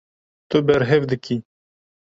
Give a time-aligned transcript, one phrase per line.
[0.49, 1.37] Tu berhev dikî.